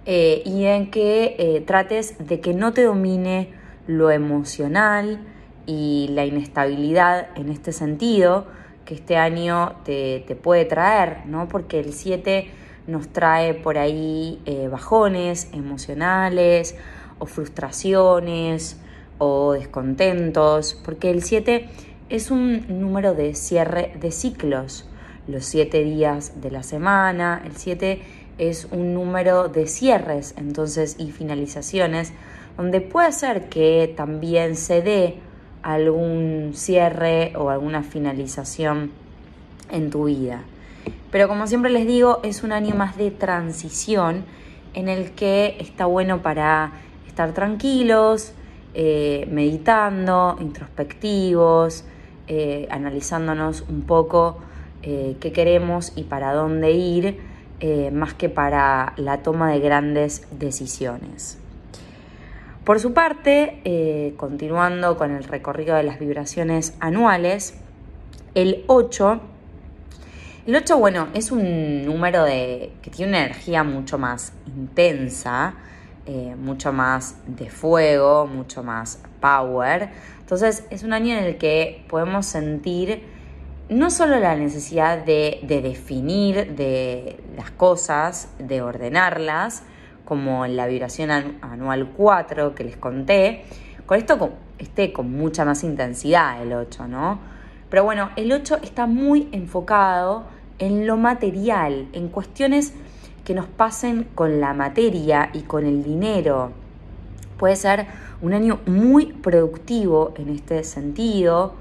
[0.05, 3.49] eh, y en que eh, trates de que no te domine
[3.87, 5.19] lo emocional
[5.65, 8.47] y la inestabilidad en este sentido
[8.87, 11.49] que este año te, puede traer, ¿no?
[11.49, 12.49] Porque el 7
[12.87, 16.75] nos trae por ahí eh, bajones emocionales
[17.19, 18.79] o frustraciones
[19.17, 21.69] o descontentos, porque el 7
[22.09, 24.87] es un número de cierre de ciclos
[25.27, 27.41] los siete días de la semana.
[27.45, 28.01] El 7
[28.37, 32.13] es un número de cierres entonces y finalizaciones,
[32.55, 35.19] donde puede ser que también se dé
[35.67, 38.89] algún cierre o alguna finalización
[39.69, 40.43] en tu vida.
[41.11, 44.23] Pero como siempre les digo, es un año más de transición
[44.73, 46.71] en el que está bueno para
[47.05, 48.31] estar tranquilos,
[48.75, 51.83] eh, meditando, introspectivos,
[52.27, 54.37] eh, analizándonos un poco
[54.83, 57.19] eh, qué queremos y para dónde ir,
[57.91, 61.39] más que para la toma de grandes decisiones.
[62.67, 67.53] Por su parte, eh, continuando con el recorrido de las vibraciones anuales,
[68.35, 69.21] el 8,
[70.47, 75.53] el 8, bueno, es un número de, que tiene una energía mucho más intensa,
[76.37, 79.87] mucho más de fuego, mucho más power.
[80.19, 83.01] Entonces es un año en el que podemos sentir
[83.69, 89.63] no solo la necesidad de, definir de las cosas, de ordenarlas,
[90.07, 93.43] como en la vibración anual 4 que les conté,
[93.85, 97.19] con esto esté con mucha más intensidad el 8, ¿no?
[97.69, 100.23] Pero bueno, el 8 está muy enfocado
[100.59, 102.73] en lo material, en cuestiones
[103.25, 106.53] que nos pasen con la materia y con el dinero.
[107.37, 107.87] Puede ser
[108.21, 111.53] un año muy productivo en este sentido,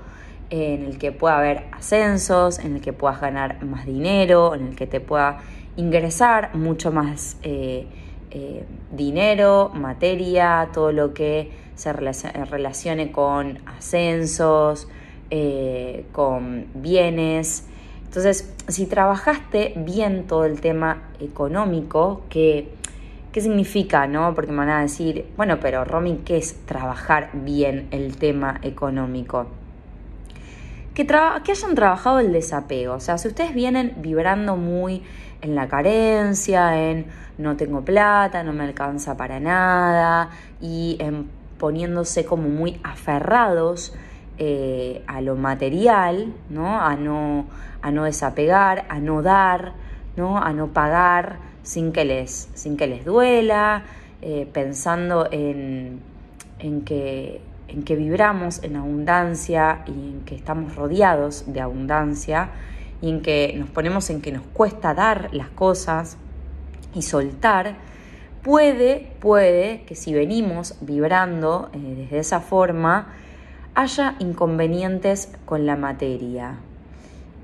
[0.50, 4.76] en el que pueda haber ascensos, en el que puedas ganar más dinero, en el
[4.76, 5.38] que te pueda
[5.76, 7.88] ingresar mucho más eh,
[8.30, 14.88] eh, dinero, materia, todo lo que se relacione con ascensos,
[15.30, 17.66] eh, con bienes.
[18.04, 22.68] Entonces, si trabajaste bien todo el tema económico, ¿qué
[23.34, 24.06] significa?
[24.06, 24.34] No?
[24.34, 29.46] Porque me van a decir, bueno, pero Romy, ¿qué es trabajar bien el tema económico?
[30.96, 32.94] que, hayan trabajado el desapego.
[32.94, 35.02] O sea, si ustedes vienen vibrando muy
[35.40, 37.06] en la carencia, en
[37.38, 43.94] no tengo plata, no me alcanza para nada, y en poniéndose como muy aferrados
[44.38, 46.80] eh, a lo material, ¿no?
[46.80, 47.46] A, ¿no?
[47.82, 49.72] a no desapegar, a no dar,
[50.16, 50.38] ¿no?
[50.38, 53.84] a no pagar sin que les, sin que les duela,
[54.22, 56.00] eh, pensando en,
[56.58, 62.50] en, que, en que vibramos en abundancia y en que estamos rodeados de abundancia
[63.00, 66.16] y en que nos ponemos en que nos cuesta dar las cosas
[66.94, 67.76] y soltar,
[68.42, 73.14] puede, puede que si venimos vibrando eh, desde esa forma,
[73.74, 76.56] haya inconvenientes con la materia.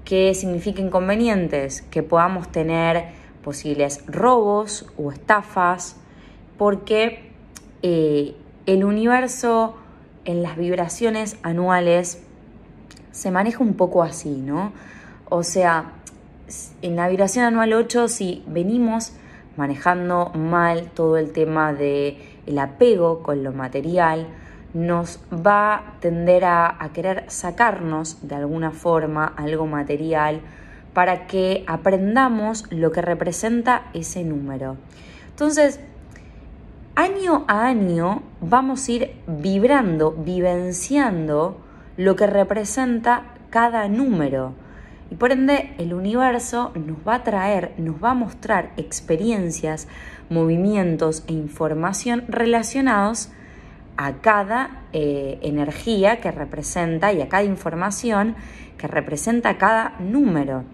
[0.04, 1.82] ¿Qué significa inconvenientes?
[1.82, 3.08] Que podamos tener
[3.44, 5.96] posibles robos o estafas,
[6.56, 7.30] porque
[7.82, 8.34] eh,
[8.66, 9.76] el universo
[10.24, 12.22] en las vibraciones anuales
[13.10, 14.72] se maneja un poco así, ¿no?
[15.34, 15.92] O sea,
[16.82, 19.14] en la vibración anual 8, si venimos
[19.56, 24.26] manejando mal todo el tema de el apego con lo material,
[24.74, 30.42] nos va a tender a, querer sacarnos de alguna forma algo material
[30.92, 34.76] para que aprendamos lo que representa ese número.
[35.30, 35.80] Entonces,
[36.94, 41.56] año a año vamos a ir vibrando, vivenciando
[41.96, 44.60] lo que representa cada número.
[45.12, 49.86] Y por ende el universo nos va a traer, nos va a mostrar experiencias,
[50.30, 53.28] movimientos e información relacionados
[53.98, 58.36] a cada eh, energía que representa y a cada información
[58.78, 60.64] que representa cada número.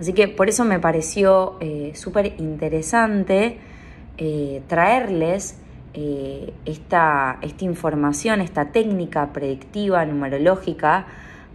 [0.00, 3.58] Así que por eso me pareció eh, súper interesante
[4.16, 5.58] eh, traerles
[6.64, 11.04] esta, esta información, esta técnica predictiva numerológica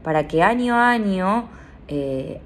[0.08, 1.50] para que año a año,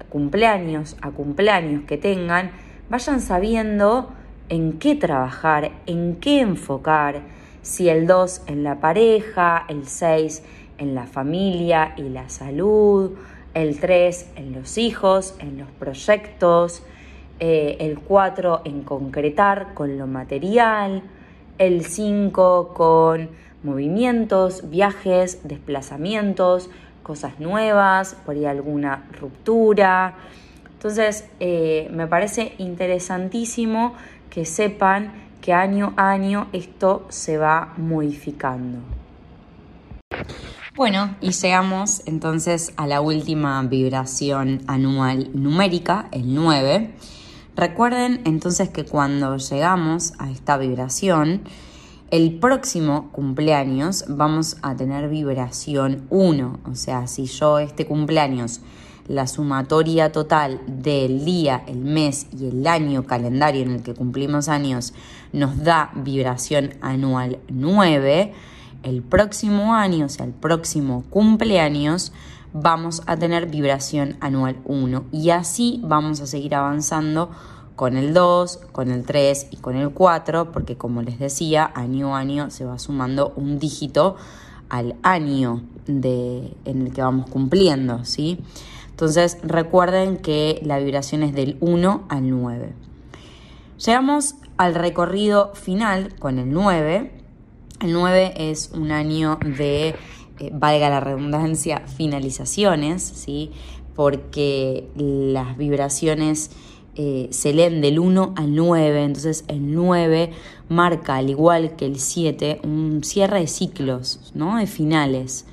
[0.08, 2.50] cumpleaños a cumpleaños que tengan,
[2.90, 4.10] vayan sabiendo
[4.48, 7.20] en qué trabajar, en qué enfocar,
[7.62, 10.42] si el 2 en la pareja, el 6
[10.78, 13.12] en la familia y la salud,
[13.54, 16.82] el 3 en los hijos, en los proyectos,
[17.38, 21.04] eh, el 4 en concretar con lo material,
[21.58, 23.28] el 5 con
[23.62, 26.68] movimientos, viajes, desplazamientos,
[27.02, 30.14] cosas nuevas, por ahí alguna ruptura.
[30.74, 33.94] Entonces, eh, me parece interesantísimo
[34.30, 38.78] que sepan que año a año esto se va modificando.
[40.74, 46.94] Bueno, y llegamos entonces a la última vibración anual numérica, el 9.
[47.54, 51.42] Recuerden entonces que cuando llegamos a esta vibración,
[52.12, 56.60] el próximo cumpleaños vamos a tener vibración 1.
[56.70, 58.60] O sea, si yo este cumpleaños
[59.08, 64.50] la sumatoria total del día, el mes y el año calendario en el que cumplimos
[64.50, 64.92] años
[65.32, 68.34] nos da vibración anual 9,
[68.82, 72.12] el próximo año, o sea, el próximo cumpleaños,
[72.52, 77.30] vamos a tener vibración anual 1 y así vamos a seguir avanzando
[77.82, 82.14] con el 2, con el 3 y con el 4, porque como les decía, año
[82.14, 84.14] a año se va sumando un dígito
[84.68, 88.38] al año de, en el que vamos cumpliendo, ¿sí?
[88.90, 92.72] Entonces recuerden que la vibración es del 1 al 9.
[93.84, 97.10] Llegamos al recorrido final con el 9.
[97.80, 99.96] El 9 es un año de,
[100.38, 103.50] eh, valga la redundancia, finalizaciones, ¿sí?
[103.96, 106.52] porque las vibraciones
[106.96, 110.30] eh, se leen del 1 al 9, entonces el 9
[110.68, 114.58] marca, al igual que el 7, un cierre de ciclos, ¿no?
[114.58, 115.46] de finales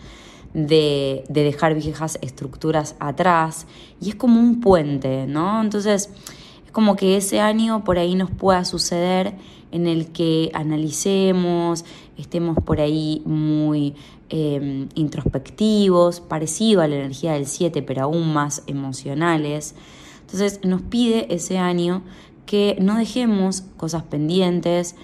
[0.54, 3.68] de, dejar viejas estructuras atrás
[4.02, 5.62] y es como un puente, ¿no?
[5.62, 6.10] Entonces
[6.66, 9.36] es como que ese año por ahí nos pueda suceder
[9.72, 11.86] en el que analicemos,
[12.18, 13.94] estemos por ahí muy
[14.30, 19.76] em, introspectivos, parecido a la energía del 7, pero aún más emocionales.
[20.32, 22.04] Entonces nos pide ese año
[22.46, 24.96] que no dejemos cosas pendientes,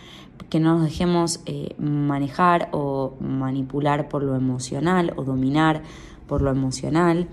[0.49, 5.81] que no nos dejemos eh, manejar o manipular por lo emocional o dominar
[6.27, 7.27] por lo emocional.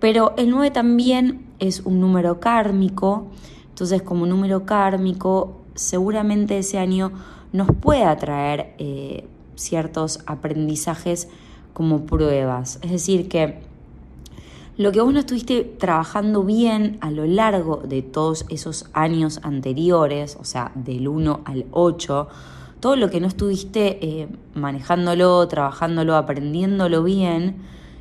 [0.00, 3.28] Pero el 9 también es un número kármico,
[3.68, 7.12] entonces como número kármico seguramente ese año
[7.52, 11.28] nos puede traer eh, ciertos aprendizajes
[11.72, 12.80] como pruebas.
[12.82, 13.62] Es decir, que
[14.82, 20.36] lo que vos no estuviste trabajando bien a lo largo de todos esos años anteriores,
[20.40, 22.28] o sea, del 1 al 8,
[22.80, 27.58] todo lo que no estuviste eh, manejándolo, trabajándolo, aprendiéndolo bien,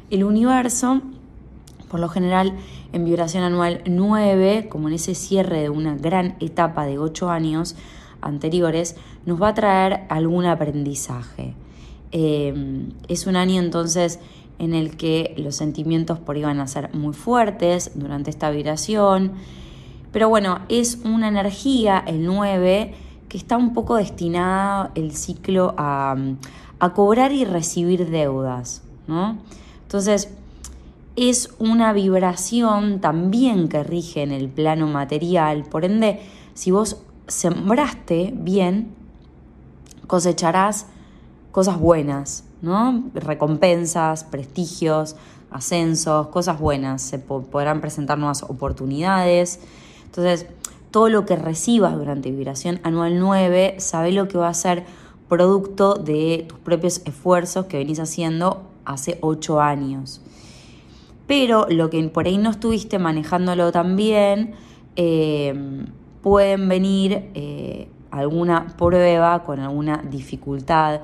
[0.09, 1.01] el universo,
[1.87, 2.53] por lo general
[2.93, 7.75] en vibración anual 9, como en ese cierre de una gran etapa de 8 años
[8.21, 8.95] anteriores,
[9.27, 11.53] nos va a traer algún aprendizaje.
[12.11, 14.19] Eh, es un año entonces
[14.61, 19.31] en el que los sentimientos por van a ser muy fuertes durante esta vibración.
[20.11, 22.93] Pero bueno, es una energía, el 9,
[23.27, 26.15] que está un poco destinada el ciclo a,
[26.77, 29.39] a cobrar y recibir deudas, ¿no?
[29.81, 30.31] Entonces,
[31.15, 36.19] es una vibración también que rige en el plano material, por ende,
[36.53, 38.93] si vos sembraste bien,
[40.05, 40.85] cosecharás
[41.51, 43.09] cosas buenas, ¿no?
[43.13, 45.15] Recompensas, prestigios,
[45.49, 49.59] ascensos, cosas buenas, se podrán presentar nuevas oportunidades.
[50.05, 50.47] Entonces,
[50.91, 54.85] todo lo que recibas durante vibración anual 9, sabe lo que va a ser
[55.29, 60.21] producto de tus propios esfuerzos que venís haciendo hace 8 años.
[61.27, 64.55] Pero lo que por ahí no estuviste manejándolo tan bien,
[64.97, 65.85] eh,
[66.21, 70.99] pueden venir eh, alguna prueba con alguna dificultad.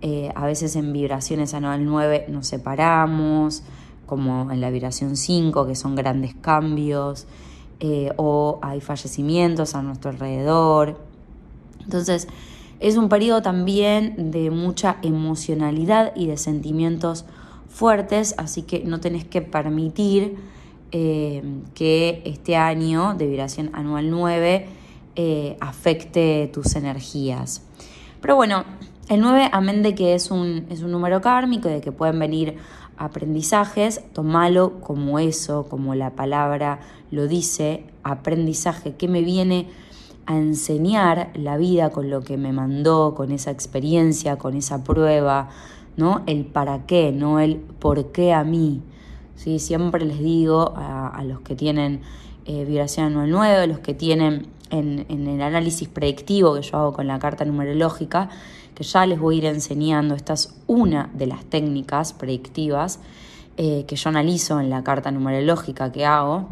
[0.00, 3.62] Eh, a veces en vibraciones anual 9 nos separamos,
[4.06, 7.26] como en la vibración 5, que son grandes cambios,
[8.16, 10.98] o hay fallecimientos a nuestro alrededor.
[11.84, 12.26] Entonces,
[12.80, 17.24] es un periodo también de mucha emocionalidad y de sentimientos
[17.68, 20.36] fuertes, así que no tenés que permitir
[20.92, 21.42] eh,
[21.74, 24.66] que este año de vibración anual 9
[25.16, 27.62] eh, afecte tus energías.
[28.20, 28.64] Pero bueno,
[29.08, 32.56] el 9, amén de que es un, es un número kármico, de que pueden venir
[32.96, 36.80] aprendizajes, tomalo como eso, como la palabra
[37.10, 39.68] lo dice, aprendizaje, que me viene
[40.26, 45.48] a enseñar la vida con lo que me mandó, con esa experiencia, con esa prueba,
[45.96, 46.22] ¿no?
[46.26, 48.82] El para qué, no el por qué a mí.
[49.36, 49.58] ¿sí?
[49.58, 52.02] Siempre les digo a, los que tienen
[52.44, 56.92] eh, vibración anual 9, a los que tienen en, el análisis predictivo que yo hago
[56.92, 58.28] con la carta numerológica,
[58.78, 63.00] que ya les voy a ir enseñando, esta es una de las técnicas predictivas
[63.56, 66.48] eh, que yo analizo en la carta numerológica que hago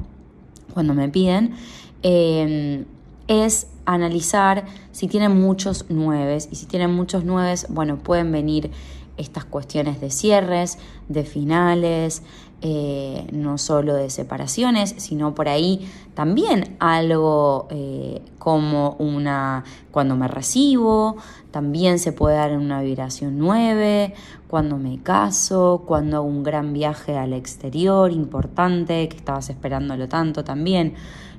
[0.74, 1.54] cuando me piden,
[2.02, 2.84] eh,
[3.28, 8.72] es analizar si tienen muchos nueves y si tienen muchos nueves, bueno, pueden venir
[9.16, 12.24] estas cuestiones de cierres, de finales,
[12.62, 20.26] eh, no solo de separaciones, sino por ahí también algo eh, como una, cuando me
[20.26, 21.16] recibo,
[21.50, 24.14] también se puede dar en una vibración 9,
[24.48, 30.42] cuando me caso, cuando hago un gran viaje al exterior importante, que estabas esperándolo tanto
[30.42, 30.94] también,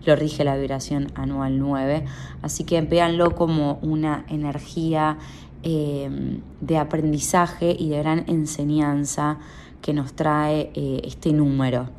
[0.06, 2.06] lo rige la vibración anual 9.
[2.44, 5.18] Así que véanlo como una energía
[5.64, 9.40] eh, de aprendizaje y de gran enseñanza
[9.82, 11.90] que nos trae eh, este número.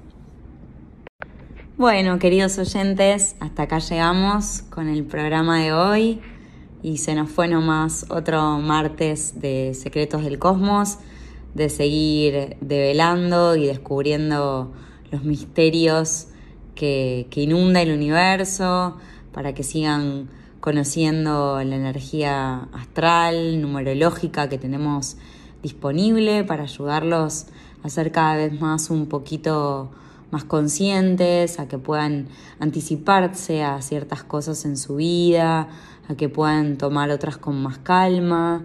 [1.76, 6.20] Bueno, queridos oyentes, hasta acá llegamos con el programa de hoy
[6.83, 10.99] y se nos fue nomás otro martes de Secretos del Cosmos,
[11.55, 14.72] de seguir develando y descubriendo
[15.11, 16.26] los misterios
[16.74, 18.97] que, que inunda el universo,
[19.33, 20.29] para que sigan
[20.61, 25.16] conociendo la energía astral, numerológica que tenemos
[25.62, 27.47] disponible para ayudarlos
[27.91, 29.91] ser cada vez más un poquito
[30.30, 32.28] más conscientes, a que puedan
[32.59, 35.68] anticiparse a ciertas cosas en su vida,
[36.09, 38.64] a que puedan tomar otras con más calma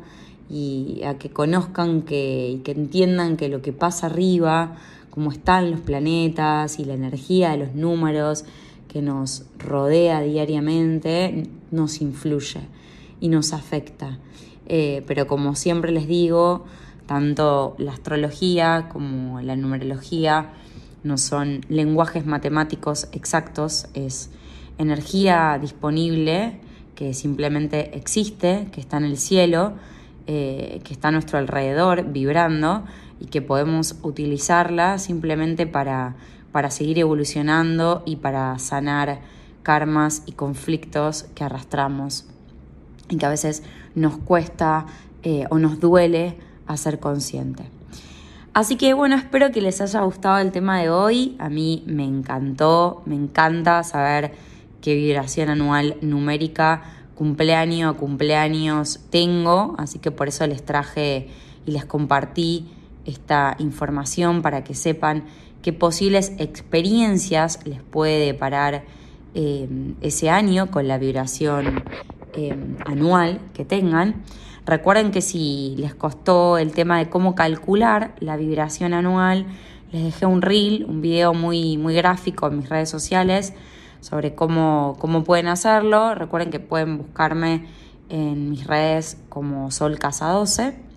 [0.50, 4.76] y a que conozcan que, y que entiendan que lo que pasa arriba,
[5.10, 8.46] cómo están los planetas y la energía de los números,
[8.88, 12.62] que nos rodea diariamente nos influye
[13.20, 14.20] y nos afecta.
[14.68, 16.66] Eh, pero como siempre les digo,
[17.14, 20.50] tanto la astrología como la numerología
[21.04, 24.32] no son lenguajes matemáticos exactos, es
[24.80, 26.60] energía disponible
[26.96, 29.74] que simplemente existe, que está en el cielo,
[30.26, 32.84] eh, que está a nuestro alrededor vibrando
[33.20, 36.16] y que podemos utilizarla simplemente para
[36.52, 39.22] para seguir evolucionando y para sanar
[39.62, 42.26] karmas y conflictos que arrastramos
[43.08, 43.62] y que a veces
[43.94, 44.88] nos cuesta
[45.22, 46.38] eh, o nos duele
[46.68, 47.64] hacer consciente.
[48.54, 51.36] Así que bueno, espero que les haya gustado el tema de hoy.
[51.40, 54.34] A mí me encantó, me encanta saber
[54.82, 56.84] qué vibración anual numérica
[57.16, 61.30] cumpleaños a cumpleaños tengo, así que por eso les traje
[61.66, 62.68] y les compartí
[63.06, 65.24] esta información para que sepan
[65.62, 68.84] qué posibles experiencias les puede deparar
[69.36, 69.68] eh,
[70.02, 71.84] ese año con la vibración
[72.34, 72.56] eh,
[72.86, 74.24] anual que tengan.
[74.66, 79.46] Recuerden que si les costó el tema de cómo calcular la vibración anual,
[79.92, 83.54] les dejé un reel, un video muy, muy gráfico en mis redes sociales
[84.00, 86.16] sobre cómo, cómo pueden hacerlo.
[86.16, 87.68] Recuerden que pueden buscarme
[88.10, 90.94] en mis redes como Sol Casa 12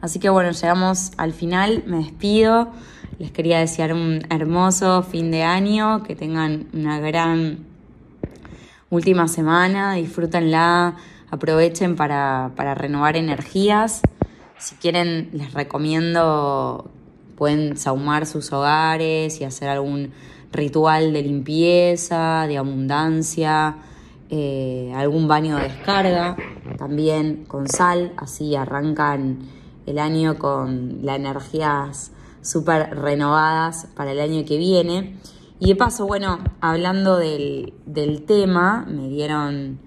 [0.00, 2.70] Así que bueno, llegamos al final, me despido.
[3.18, 7.66] Les quería desear un hermoso fin de año, que tengan una gran
[8.88, 10.96] última semana, disfrútenla,
[11.30, 14.02] aprovechen para, para renovar energías.
[14.58, 16.90] Si quieren, les recomiendo,
[17.36, 20.12] pueden saumar sus hogares y hacer algún
[20.52, 23.76] ritual de limpieza, de abundancia,
[24.28, 26.36] eh, algún baño de descarga,
[26.78, 29.38] también con sal, así arrancan
[29.86, 32.12] el año con las energías
[32.42, 35.16] súper renovadas para el año que viene.
[35.58, 37.74] Y de paso, bueno, hablando del,
[38.26, 39.78] tema, me dieron,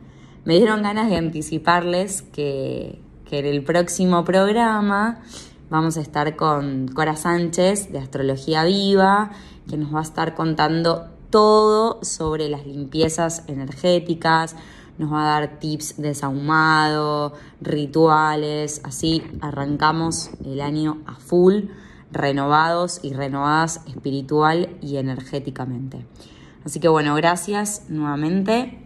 [0.46, 5.22] me dieron ganas de anticiparles que, que en el próximo programa
[5.70, 9.32] vamos a estar con Cora Sánchez de Astrología Viva,
[9.70, 14.56] que nos va a estar contando todo sobre las limpiezas energéticas,
[14.98, 21.64] nos va a dar tips de sahumado, rituales, así arrancamos el año a full,
[22.12, 26.06] renovados y renovadas espiritual y energéticamente.
[26.66, 28.83] Así que bueno, gracias nuevamente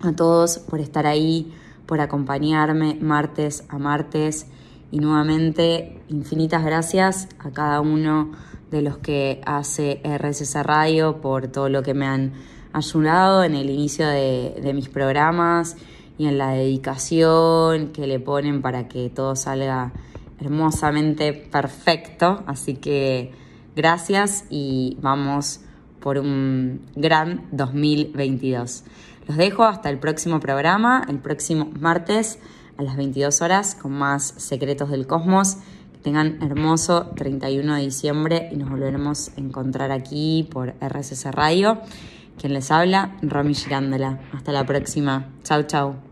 [0.00, 1.52] a todos por estar ahí,
[1.86, 4.46] por acompañarme martes a martes
[4.90, 8.32] y nuevamente infinitas gracias a cada uno
[8.70, 12.32] de los que hace RSS Radio por todo lo que me han
[12.72, 15.76] ayudado en el inicio de, mis programas
[16.18, 19.92] y en la dedicación que le ponen para que todo salga
[20.40, 22.42] hermosamente perfecto.
[22.46, 23.32] Así que
[23.74, 25.60] gracias y vamos
[26.00, 28.84] por un gran 2022.
[29.30, 32.40] Los dejo hasta el próximo programa, el próximo martes
[32.76, 35.58] a las 22 horas con más secretos del cosmos.
[35.92, 41.78] Que tengan hermoso 31 de diciembre y nos volveremos a encontrar aquí por RSS Radio.
[42.40, 44.18] Quien les habla, Romy Girándola.
[44.32, 45.28] Hasta la próxima.
[45.44, 46.09] Chau, chau.